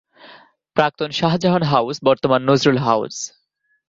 [0.75, 3.15] প্রাক্তন শাহজাহান হাউস, বর্তমান নজরুল হাউস।